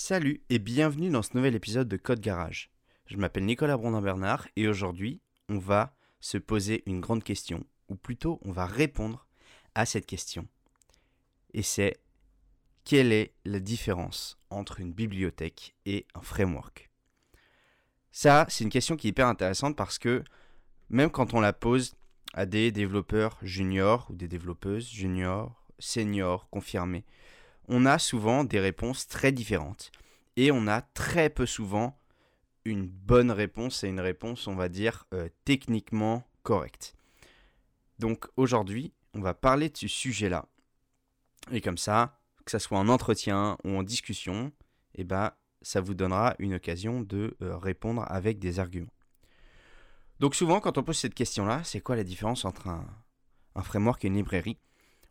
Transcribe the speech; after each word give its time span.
Salut 0.00 0.44
et 0.48 0.60
bienvenue 0.60 1.10
dans 1.10 1.22
ce 1.22 1.36
nouvel 1.36 1.56
épisode 1.56 1.88
de 1.88 1.96
Code 1.96 2.20
Garage. 2.20 2.70
Je 3.06 3.16
m'appelle 3.16 3.44
Nicolas 3.44 3.76
Brondin-Bernard 3.76 4.46
et 4.54 4.68
aujourd'hui, 4.68 5.20
on 5.48 5.58
va 5.58 5.92
se 6.20 6.38
poser 6.38 6.84
une 6.86 7.00
grande 7.00 7.24
question, 7.24 7.66
ou 7.88 7.96
plutôt 7.96 8.38
on 8.44 8.52
va 8.52 8.64
répondre 8.64 9.26
à 9.74 9.86
cette 9.86 10.06
question. 10.06 10.46
Et 11.52 11.62
c'est 11.62 11.96
quelle 12.84 13.12
est 13.12 13.34
la 13.44 13.58
différence 13.58 14.38
entre 14.50 14.78
une 14.78 14.92
bibliothèque 14.92 15.74
et 15.84 16.06
un 16.14 16.22
framework? 16.22 16.92
Ça, 18.12 18.46
c'est 18.48 18.62
une 18.62 18.70
question 18.70 18.96
qui 18.96 19.08
est 19.08 19.10
hyper 19.10 19.26
intéressante 19.26 19.74
parce 19.74 19.98
que 19.98 20.22
même 20.90 21.10
quand 21.10 21.34
on 21.34 21.40
la 21.40 21.52
pose 21.52 21.96
à 22.34 22.46
des 22.46 22.70
développeurs 22.70 23.36
juniors 23.42 24.06
ou 24.10 24.14
des 24.14 24.28
développeuses 24.28 24.88
juniors, 24.88 25.66
seniors, 25.80 26.48
confirmés, 26.50 27.04
on 27.68 27.86
a 27.86 27.98
souvent 27.98 28.44
des 28.44 28.60
réponses 28.60 29.06
très 29.06 29.32
différentes. 29.32 29.92
Et 30.36 30.50
on 30.50 30.66
a 30.66 30.82
très 30.82 31.30
peu 31.30 31.46
souvent 31.46 31.98
une 32.64 32.86
bonne 32.86 33.30
réponse 33.30 33.84
et 33.84 33.88
une 33.88 34.00
réponse, 34.00 34.46
on 34.46 34.54
va 34.54 34.68
dire, 34.68 35.04
euh, 35.14 35.28
techniquement 35.44 36.24
correcte. 36.42 36.94
Donc 37.98 38.26
aujourd'hui, 38.36 38.92
on 39.14 39.20
va 39.20 39.34
parler 39.34 39.68
de 39.68 39.76
ce 39.76 39.88
sujet-là. 39.88 40.46
Et 41.50 41.60
comme 41.60 41.78
ça, 41.78 42.20
que 42.44 42.50
ce 42.50 42.58
soit 42.58 42.78
en 42.78 42.88
entretien 42.88 43.58
ou 43.64 43.70
en 43.76 43.82
discussion, 43.82 44.52
eh 44.94 45.04
ben, 45.04 45.32
ça 45.62 45.80
vous 45.80 45.94
donnera 45.94 46.34
une 46.38 46.54
occasion 46.54 47.00
de 47.00 47.36
euh, 47.42 47.56
répondre 47.56 48.04
avec 48.08 48.38
des 48.38 48.60
arguments. 48.60 48.92
Donc 50.20 50.34
souvent, 50.34 50.60
quand 50.60 50.78
on 50.78 50.82
pose 50.82 50.98
cette 50.98 51.14
question-là, 51.14 51.62
c'est 51.64 51.80
quoi 51.80 51.96
la 51.96 52.04
différence 52.04 52.44
entre 52.44 52.68
un, 52.68 52.86
un 53.54 53.62
framework 53.62 54.04
et 54.04 54.08
une 54.08 54.16
librairie? 54.16 54.58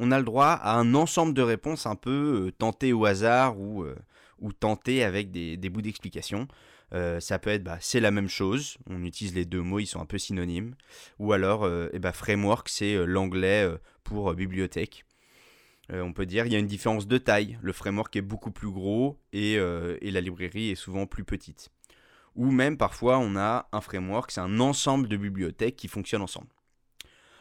On 0.00 0.10
a 0.10 0.18
le 0.18 0.24
droit 0.24 0.46
à 0.46 0.76
un 0.76 0.94
ensemble 0.94 1.34
de 1.34 1.42
réponses 1.42 1.86
un 1.86 1.94
peu 1.94 2.46
euh, 2.46 2.52
tentées 2.52 2.94
au 2.94 3.04
hasard 3.04 3.60
ou, 3.60 3.84
euh, 3.84 3.94
tentées 4.58 5.04
avec 5.04 5.30
des, 5.30 5.56
bouts 5.68 5.82
d'explication. 5.82 6.48
Euh, 6.92 7.20
ça 7.20 7.38
peut 7.38 7.50
être 7.50 7.62
bah, 7.62 7.76
c'est 7.80 8.00
la 8.00 8.10
même 8.10 8.28
chose, 8.28 8.78
on 8.88 9.04
utilise 9.04 9.34
les 9.34 9.44
deux 9.44 9.60
mots, 9.60 9.78
ils 9.78 9.86
sont 9.86 10.00
un 10.00 10.06
peu 10.06 10.18
synonymes. 10.18 10.74
Ou 11.18 11.34
alors 11.34 11.70
eh 11.92 11.98
bah, 11.98 12.12
framework, 12.12 12.68
c'est 12.68 13.06
l'anglais 13.06 13.68
pour 14.02 14.34
bibliothèque. 14.34 15.04
on 15.90 16.12
peut 16.14 16.26
dire 16.26 16.46
il 16.46 16.52
y 16.52 16.56
a 16.56 16.58
une 16.58 16.66
différence 16.66 17.06
de 17.06 17.18
taille, 17.18 17.58
le 17.62 17.72
framework 17.72 18.16
est 18.16 18.22
beaucoup 18.22 18.50
plus 18.50 18.70
gros 18.70 19.20
et, 19.32 19.54
et 19.54 20.10
la 20.10 20.20
librairie 20.20 20.70
est 20.70 20.74
souvent 20.74 21.06
plus 21.06 21.24
petite. 21.24 21.68
Ou 22.34 22.50
même 22.50 22.78
parfois 22.78 23.18
on 23.18 23.36
a 23.36 23.68
un 23.70 23.80
framework, 23.82 24.30
c'est 24.30 24.40
un 24.40 24.58
ensemble 24.60 25.08
de 25.08 25.16
bibliothèques 25.18 25.76
qui 25.76 25.88
fonctionnent 25.88 26.22
ensemble. 26.22 26.48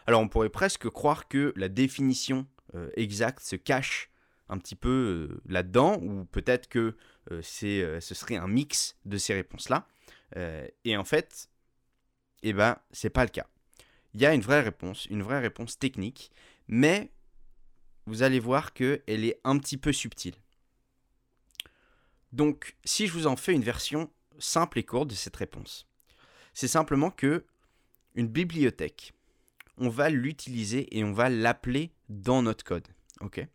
Alors 0.07 0.21
on 0.21 0.27
pourrait 0.27 0.49
presque 0.49 0.89
croire 0.89 1.27
que 1.27 1.53
la 1.55 1.69
définition 1.69 2.47
euh, 2.75 2.89
exacte 2.95 3.41
se 3.41 3.55
cache 3.55 4.09
un 4.47 4.57
petit 4.57 4.75
peu 4.75 4.89
euh, 5.29 5.41
là-dedans, 5.45 5.99
ou 6.01 6.25
peut-être 6.25 6.67
que 6.67 6.95
euh, 7.31 7.41
ce 7.41 8.15
serait 8.15 8.35
un 8.35 8.47
mix 8.47 8.97
de 9.05 9.17
ces 9.17 9.33
réponses-là. 9.33 9.87
et 10.85 10.97
en 10.97 11.03
fait, 11.03 11.49
eh 12.43 12.53
ben, 12.53 12.77
c'est 12.91 13.09
pas 13.09 13.23
le 13.23 13.29
cas. 13.29 13.47
Il 14.13 14.21
y 14.21 14.25
a 14.25 14.33
une 14.33 14.41
vraie 14.41 14.61
réponse, 14.61 15.05
une 15.07 15.21
vraie 15.21 15.39
réponse 15.39 15.77
technique, 15.77 16.31
mais 16.67 17.11
vous 18.05 18.23
allez 18.23 18.39
voir 18.39 18.73
qu'elle 18.73 19.01
est 19.07 19.39
un 19.43 19.57
petit 19.59 19.77
peu 19.77 19.93
subtile. 19.93 20.35
Donc, 22.31 22.75
si 22.85 23.07
je 23.07 23.13
vous 23.13 23.27
en 23.27 23.35
fais 23.35 23.53
une 23.53 23.63
version 23.63 24.11
simple 24.39 24.79
et 24.79 24.83
courte 24.83 25.09
de 25.09 25.15
cette 25.15 25.35
réponse, 25.35 25.87
c'est 26.53 26.67
simplement 26.67 27.11
que 27.11 27.45
une 28.15 28.27
bibliothèque, 28.27 29.13
on 29.79 29.89
va 29.89 30.09
l'utiliser 30.09 30.95
et 30.97 31.03
on 31.03 31.13
va 31.13 31.29
l'appeler 31.29 31.93
dans 32.09 32.41
notre 32.41 32.63
code. 32.63 32.87
ok? 33.21 33.47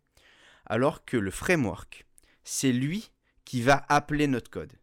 Alors 0.65 1.05
que 1.05 1.17
le 1.17 1.31
framework, 1.31 2.07
c'est 2.43 2.71
lui 2.71 3.11
qui 3.45 3.61
va 3.61 3.85
appeler 3.89 4.27
notre 4.27 4.49
code. 4.49 4.73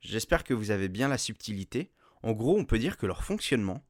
J'espère 0.00 0.44
que 0.44 0.54
vous 0.54 0.70
avez 0.70 0.88
bien 0.88 1.08
la 1.08 1.18
subtilité. 1.18 1.92
En 2.22 2.32
gros, 2.32 2.58
on 2.58 2.64
peut 2.64 2.78
dire 2.78 2.96
que 2.96 3.06
leur 3.06 3.22
fonctionnement, 3.22 3.86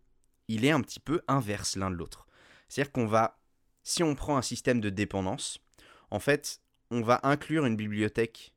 il 0.48 0.64
est 0.64 0.70
un 0.70 0.83
petit 0.83 1.00
peu 1.00 1.22
inverse 1.28 1.77
l'un 1.77 1.91
de 1.91 1.97
l'autre. 1.97 2.26
C'est-à-dire 2.69 2.93
qu'on 2.93 3.06
va, 3.06 3.41
si 3.82 4.03
on 4.03 4.15
prend 4.15 4.37
un 4.37 4.43
système 4.43 4.81
de 4.81 4.91
dépendance, 4.91 5.60
en 6.10 6.19
fait, 6.19 6.60
on 6.91 7.00
va 7.00 7.20
inclure 7.22 7.65
une 7.66 7.76
bibliothèque 7.76 8.54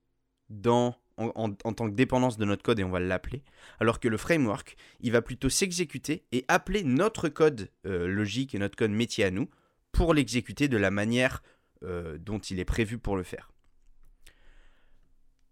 dans 0.50 1.00
en, 1.18 1.54
tant 1.54 1.90
que 1.90 1.96
dépendance 1.96 2.38
de 2.38 2.46
notre 2.46 2.64
code 2.64 2.80
et 2.80 2.84
on 2.84 2.90
va 2.90 3.00
l'appeler, 3.00 3.44
alors 3.80 4.00
que 4.00 4.08
le 4.08 4.18
framework, 4.18 4.76
il 5.02 5.12
va 5.12 5.22
plutôt 5.22 5.50
s'exécuter 5.50 6.24
et 6.32 6.46
appeler 6.48 6.84
notre 6.84 7.30
code 7.30 7.70
euh, 7.86 8.08
logique 8.08 8.56
et 8.56 8.60
notre 8.60 8.76
code 8.76 8.92
métier 8.92 9.24
à 9.26 9.32
nous 9.32 9.50
pour 9.92 10.14
l'exécuter 10.14 10.68
de 10.68 10.78
la 10.78 10.92
manière 10.92 11.44
euh, 11.84 12.18
dont 12.18 12.40
il 12.40 12.60
est 12.60 12.66
prévu 12.66 12.98
pour 12.98 13.16
le 13.16 13.24
faire. 13.24 13.52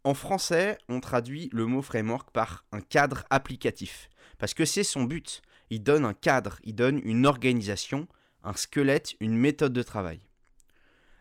En 0.04 0.16
français, 0.16 0.80
on 0.90 1.00
traduit 1.00 1.50
le 1.54 1.68
mot 1.68 1.84
framework 1.84 2.32
par 2.32 2.66
un 2.72 2.82
cadre 2.82 3.24
applicatif, 3.30 4.10
parce 4.40 4.56
que 4.56 4.66
c'est 4.66 4.84
son 4.84 5.04
but. 5.04 5.44
Il 5.70 5.84
donne 5.84 6.06
un 6.06 6.16
cadre, 6.16 6.60
il 6.64 6.74
donne 6.74 7.00
une 7.04 7.28
organisation, 7.28 8.08
un 8.44 8.54
squelette, 8.54 9.14
une 9.20 9.38
méthode 9.38 9.74
de 9.74 9.84
travail. 9.84 10.20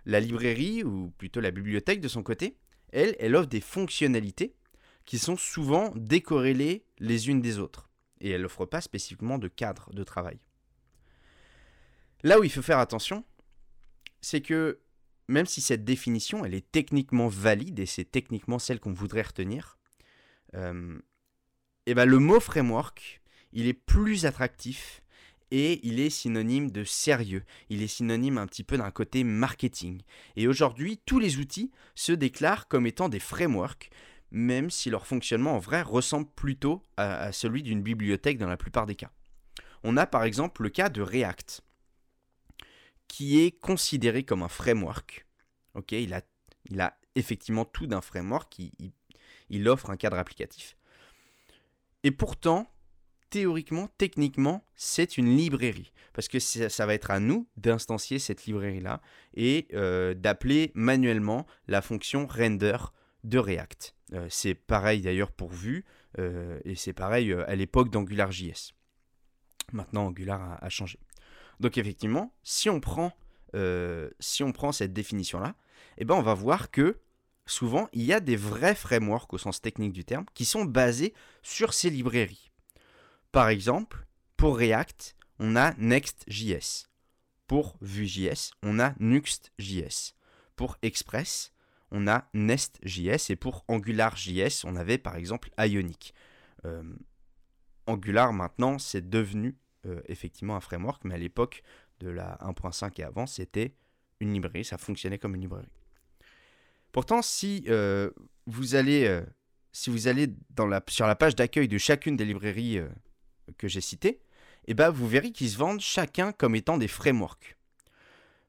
La 0.07 0.19
librairie, 0.19 0.83
ou 0.83 1.11
plutôt 1.19 1.41
la 1.41 1.51
bibliothèque 1.51 2.01
de 2.01 2.09
son 2.09 2.23
côté, 2.23 2.57
elle, 2.93 3.17
elle 3.19 3.37
offre 3.37 3.49
des 3.49 3.61
fonctionnalités 3.61 4.55
qui 5.05 5.19
sont 5.19 5.37
souvent 5.37 5.93
décorrélées 5.97 6.85
les 6.99 7.29
unes 7.29 7.41
des 7.41 7.59
autres. 7.59 7.91
Et 8.21 8.31
elle 8.31 8.43
n'offre 8.43 8.67
pas 8.67 8.81
spécifiquement 8.81 9.39
de 9.39 9.49
cadre 9.49 9.93
de 9.93 10.05
travail. 10.05 10.39
Là 12.23 12.39
où 12.39 12.45
il 12.45 12.51
faut 12.51 12.63
faire 12.63 12.79
attention, 12.79 13.25
c'est 14.21 14.43
que 14.43 14.81
même 15.29 15.47
si 15.47 15.61
cette 15.61 15.85
définition, 15.85 16.45
elle 16.45 16.55
est 16.55 16.71
techniquement 16.71 17.29
valide, 17.29 17.79
et 17.79 17.87
c'est 17.87 18.05
techniquement 18.05 18.59
celle 18.59 18.81
qu'on 18.81 18.93
voudrait 18.93 19.23
retenir, 19.23 19.79
et 20.53 20.57
euh, 20.57 20.99
eh 21.87 21.95
ben 21.95 22.05
le 22.05 22.19
mot 22.19 22.41
framework, 22.41 23.23
il 23.53 23.69
est 23.69 23.75
plus 23.75 24.27
attractif 24.27 25.03
et 25.51 25.87
il 25.87 26.01
est 26.01 26.11
synonyme 26.11 26.71
de 26.71 26.85
sérieux. 26.85 27.45
Il 27.69 27.83
est 27.83 27.89
synonyme 27.89 28.39
un 28.39 28.47
petit 28.47 28.65
peu 28.65 28.77
d'un 28.77 28.91
côté 28.91 29.25
marketing. 29.25 30.03
Et 30.37 30.47
aujourd'hui, 30.47 30.99
tous 31.05 31.19
les 31.19 31.39
outils 31.39 31.71
se 31.95 32.13
déclarent 32.13 32.69
comme 32.69 32.87
étant 32.87 33.09
des 33.09 33.19
frameworks, 33.19 33.91
même 34.31 34.71
si 34.71 34.91
leur 34.91 35.07
fonctionnement 35.07 35.57
en 35.57 35.59
vrai 35.59 35.83
ressemble 35.83 36.29
plutôt 36.35 36.83
à, 36.97 37.33
celui 37.33 37.63
d'une 37.63 37.83
bibliothèque 37.83 38.39
dans 38.39 38.49
la 38.49 38.57
plupart 38.57 38.87
des 38.87 38.95
cas. 38.95 39.11
On 39.83 39.97
a 39.97 40.07
par 40.07 40.25
exemple 40.25 40.63
le 40.63 40.69
cas 40.69 40.89
de 40.89 41.03
React, 41.03 41.63
qui 43.09 43.41
est 43.41 43.51
considéré 43.51 44.25
comme 44.25 44.43
un 44.43 44.49
framework. 44.49 45.27
Ok, 45.75 45.93
il 45.93 46.15
a, 46.15 46.23
il 46.69 46.81
a 46.81 46.97
effectivement 47.17 47.65
tout 47.65 47.87
d'un 47.87 48.01
framework, 48.01 48.57
il 49.49 49.69
offre 49.69 49.91
un 49.91 49.97
cadre 49.97 50.19
applicatif. 50.19 50.77
Et 52.03 52.11
pourtant, 52.11 52.71
théoriquement, 53.31 53.89
techniquement, 53.97 54.65
c'est 54.77 55.17
une 55.17 55.37
librairie. 55.37 55.93
Parce 56.13 56.29
que 56.29 56.39
ça 56.39 56.87
va 56.87 56.95
être 56.95 57.11
à 57.11 57.21
nous 57.21 57.49
d'instancier 57.57 58.19
cette 58.19 58.45
librairie-là 58.45 59.01
et 59.35 59.69
euh, 59.73 60.13
d'appeler 60.13 60.73
manuellement 60.75 61.47
la 61.69 61.83
fonction 61.83 62.27
render 62.27 62.77
de 63.23 63.39
React. 63.39 63.95
Euh, 64.13 64.27
c'est 64.29 64.55
pareil 64.55 65.01
d'ailleurs 65.01 65.31
pour 65.31 65.51
Vue 65.51 65.85
euh, 66.19 66.59
et 66.65 66.75
c'est 66.75 66.93
pareil 66.93 67.33
à 67.33 67.55
l'époque 67.55 67.91
d'AngularJS. 67.91 68.75
Maintenant, 69.73 70.07
Angular 70.07 70.59
a, 70.61 70.69
changé. 70.69 70.99
Donc 71.61 71.79
effectivement, 71.79 72.35
si 72.43 72.69
on 72.69 72.81
prend, 72.81 73.13
cette 74.73 74.93
définition-là, 74.93 75.55
eh 75.99 76.05
ben 76.05 76.17
on 76.17 76.23
va 76.23 76.35
voir 76.35 76.73
que 76.73 76.99
souvent, 77.47 77.89
il 77.93 78.03
y 78.03 78.13
a 78.13 78.19
des 78.19 78.37
vrais 78.37 78.75
frameworks 78.75 79.33
au 79.33 79.39
sens 79.39 79.61
technique 79.61 79.93
du 79.93 80.05
terme 80.05 80.25
qui 80.35 80.45
sont 80.45 80.65
basés 80.65 81.15
sur 81.43 81.73
ces 81.73 81.91
librairies. 81.91 82.50
Par 83.33 83.49
exemple, 83.49 84.07
pour 84.37 84.59
React, 84.59 85.17
on 85.39 85.55
a 85.57 85.75
Next.js. 85.75 86.87
Pour 87.47 87.77
Vue.js, 87.81 88.53
on 88.63 88.79
a 88.81 88.95
Nuxt.js. 88.99 90.15
Pour 90.57 90.77
Express, 90.83 91.53
on 91.91 92.09
a 92.09 92.29
Nest.js. 92.35 93.31
Et 93.31 93.37
pour 93.37 93.65
AngularJS, 93.69 94.65
on 94.65 94.77
avait 94.77 94.99
par 94.99 95.17
exemple 95.17 95.51
Ionic. 95.59 96.15
Euh, 96.65 96.83
Angular, 97.87 98.33
maintenant, 98.33 98.79
c'est 98.79 99.09
devenu 99.09 99.57
euh, 99.87 100.01
effectivement 100.07 100.57
un 100.57 100.61
framework, 100.61 101.05
mais 101.05 101.15
à 101.15 101.19
l'époque 101.19 101.63
de 102.01 102.09
la 102.09 102.37
1.5 102.43 103.01
et 103.01 103.05
avant, 103.05 103.27
c'était 103.27 103.75
une 104.21 104.33
librairie. 104.33 104.65
Ça 104.65 104.79
fonctionnait 104.79 105.19
comme 105.19 105.35
une 105.35 105.43
librairie. 105.43 105.73
Pourtant, 106.93 107.23
si 107.23 107.65
euh, 107.69 108.11
vous 108.47 108.75
allez, 108.75 109.23
sur 109.73 111.07
la 111.07 111.17
page 111.17 111.37
d'accueil 111.37 111.69
de 111.69 111.79
chacune 111.79 112.17
des 112.17 112.25
librairies 112.25 112.81
que 113.57 113.69
j'ai 113.69 113.81
cités, 113.81 114.21
eh 114.67 114.75
ben 114.75 114.91
vous 114.91 115.09
verrez 115.09 115.33
qu'ils 115.33 115.51
se 115.51 115.59
vendent 115.59 115.81
chacun 115.81 116.33
comme 116.33 116.55
étant 116.55 116.79
des 116.79 116.89
frameworks. 116.89 117.57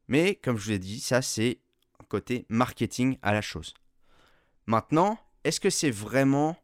Mais 0.07 0.35
comme 0.35 0.57
je 0.57 0.65
vous 0.65 0.71
ai 0.71 0.79
dit, 0.79 0.99
ça 0.99 1.21
c'est 1.21 1.59
un 1.99 2.05
côté 2.05 2.45
marketing 2.49 3.17
à 3.21 3.33
la 3.33 3.41
chose. 3.41 3.73
Maintenant, 4.67 5.17
est-ce 5.43 5.59
que 5.59 5.69
c'est 5.69 5.91
vraiment 5.91 6.57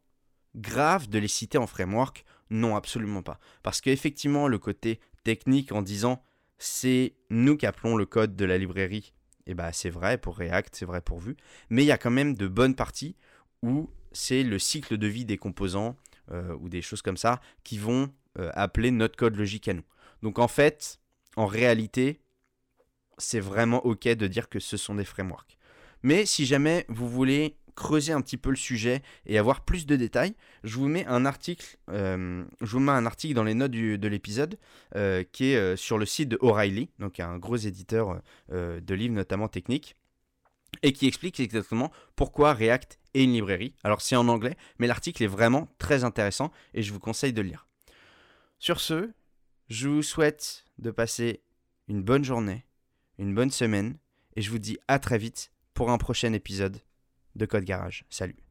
grave 0.56 1.08
de 1.10 1.20
les 1.20 1.28
citer 1.28 1.58
en 1.58 1.68
framework? 1.68 2.26
Non, 2.50 2.76
absolument 2.76 3.24
pas. 3.24 3.40
Parce 3.64 3.82
qu'effectivement, 3.82 4.48
le 4.48 4.60
côté 4.60 5.00
technique 5.24 5.72
en 5.72 5.82
disant 5.82 6.24
c'est 6.58 7.14
nous 7.30 7.58
qui 7.58 7.66
appelons 7.66 7.96
le 7.96 8.06
code 8.06 8.36
de 8.36 8.46
la 8.46 8.58
librairie, 8.58 9.14
eh 9.46 9.54
ben 9.54 9.72
c'est 9.72 9.90
vrai 9.90 10.18
pour 10.18 10.38
React, 10.38 10.76
c'est 10.76 10.86
vrai 10.86 11.02
pour 11.02 11.20
Vue, 11.20 11.38
mais 11.70 11.84
il 11.84 11.88
y 11.88 11.92
a 11.92 11.98
quand 11.98 12.12
même 12.12 12.36
de 12.36 12.48
bonnes 12.48 12.76
parties 12.76 13.16
où 13.62 13.90
c'est 14.12 14.44
le 14.44 14.60
cycle 14.60 14.98
de 14.98 15.08
vie 15.08 15.26
des 15.26 15.38
composants 15.38 15.96
euh, 16.32 16.56
ou 16.60 16.70
des 16.70 16.82
choses 16.82 17.02
comme 17.02 17.18
ça 17.18 17.40
qui 17.64 17.78
vont 17.78 18.12
euh, 18.38 18.50
appeler 18.54 18.92
notre 18.92 19.16
code 19.16 19.36
logique 19.36 19.68
à 19.68 19.74
nous. 19.74 19.86
Donc 20.24 20.40
en 20.40 20.48
fait, 20.48 21.00
en 21.36 21.46
réalité, 21.46 22.22
c'est 23.18 23.40
vraiment 23.40 23.86
OK 23.86 24.08
de 24.08 24.28
dire 24.28 24.50
que 24.50 24.60
ce 24.60 24.78
sont 24.78 24.96
des 24.96 25.06
frameworks. 25.06 25.58
Mais 26.04 26.26
si 26.26 26.46
jamais 26.46 26.86
vous 26.90 27.10
voulez 27.10 27.58
creuser 27.78 28.12
un 28.12 28.22
petit 28.22 28.38
peu 28.38 28.50
le 28.50 28.58
sujet 28.58 29.02
et 29.26 29.38
avoir 29.38 29.64
plus 29.64 29.86
de 29.86 29.96
détails, 29.96 30.34
je 30.64 30.76
vous 30.76 30.88
mets 30.88 31.06
un 31.06 31.26
article, 31.26 31.78
euh, 31.90 32.44
dans 32.60 33.44
les 33.44 33.54
notes 33.54 33.72
de 33.72 34.08
l'épisode 34.08 34.58
euh, 34.96 35.24
qui 35.32 35.52
est 35.52 35.56
euh, 35.56 35.76
sur 35.78 35.98
le 35.98 36.06
site 36.06 36.30
de 36.30 36.38
O'Reilly, 36.42 36.90
donc 37.00 37.20
un 37.22 37.38
gros 37.38 37.56
éditeur 37.56 38.22
de 38.50 38.94
livres 38.94 39.14
notamment 39.14 39.48
techniques, 39.48 39.96
et 40.84 40.92
qui 40.92 41.08
explique 41.08 41.40
exactement 41.40 41.92
pourquoi 42.16 42.54
React 42.54 43.00
est 43.14 43.24
une 43.24 43.34
librairie. 43.34 43.74
Alors 43.84 44.02
c'est 44.02 44.16
en 44.16 44.28
anglais, 44.28 44.58
mais 44.80 44.88
l'article 44.88 45.24
est 45.24 45.28
vraiment 45.28 45.70
très 45.78 46.04
intéressant 46.04 46.52
et 46.74 46.82
je 46.82 46.92
vous 46.92 47.00
conseille 47.00 47.34
de 47.34 47.42
le 47.42 47.50
lire. 47.50 47.67
Sur 48.60 48.80
ce, 48.80 49.12
je 49.70 49.88
vous 49.88 50.02
souhaite 50.02 50.66
de 50.80 50.90
passer 50.90 51.44
une 51.88 52.02
bonne 52.02 52.24
journée, 52.24 52.66
une 53.20 53.36
bonne 53.36 53.52
semaine, 53.52 53.98
et 54.36 54.42
je 54.42 54.50
vous 54.50 54.60
dis 54.60 54.78
à 54.88 55.00
très 55.00 55.18
vite 55.18 55.52
pour 55.74 55.92
un 55.92 55.98
prochain 55.98 56.34
épisode 56.34 56.82
de 57.36 57.46
Code 57.46 57.66
Garage. 57.66 58.04
Salut 58.10 58.47